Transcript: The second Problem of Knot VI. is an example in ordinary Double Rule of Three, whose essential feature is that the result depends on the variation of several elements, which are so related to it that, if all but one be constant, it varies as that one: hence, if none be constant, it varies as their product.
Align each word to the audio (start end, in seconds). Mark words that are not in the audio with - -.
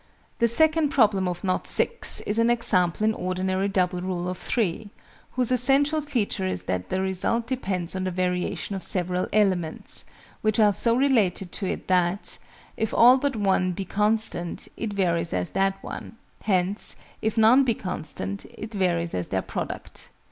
The 0.39 0.47
second 0.47 0.89
Problem 0.89 1.27
of 1.27 1.43
Knot 1.43 1.67
VI. 1.67 1.89
is 2.25 2.39
an 2.39 2.49
example 2.49 3.05
in 3.05 3.13
ordinary 3.13 3.67
Double 3.67 4.01
Rule 4.01 4.27
of 4.27 4.39
Three, 4.39 4.89
whose 5.33 5.51
essential 5.51 6.01
feature 6.01 6.47
is 6.47 6.63
that 6.63 6.89
the 6.89 7.01
result 7.01 7.45
depends 7.45 7.95
on 7.95 8.05
the 8.05 8.09
variation 8.09 8.75
of 8.75 8.81
several 8.81 9.27
elements, 9.31 10.05
which 10.41 10.59
are 10.59 10.73
so 10.73 10.95
related 10.95 11.51
to 11.51 11.67
it 11.67 11.87
that, 11.87 12.39
if 12.77 12.95
all 12.95 13.19
but 13.19 13.35
one 13.35 13.73
be 13.73 13.85
constant, 13.85 14.67
it 14.75 14.91
varies 14.91 15.33
as 15.33 15.51
that 15.51 15.75
one: 15.83 16.15
hence, 16.45 16.95
if 17.21 17.37
none 17.37 17.63
be 17.63 17.75
constant, 17.75 18.45
it 18.57 18.73
varies 18.73 19.13
as 19.13 19.27
their 19.27 19.43
product. 19.43 20.09